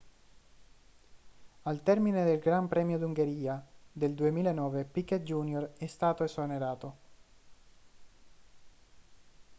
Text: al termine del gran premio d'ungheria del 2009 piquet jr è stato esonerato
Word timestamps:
al 1.65 1.83
termine 1.83 2.23
del 2.25 2.39
gran 2.39 2.67
premio 2.67 2.97
d'ungheria 2.97 3.63
del 3.91 4.15
2009 4.15 4.83
piquet 4.85 5.21
jr 5.21 5.73
è 5.77 5.85
stato 5.85 6.23
esonerato 6.23 6.95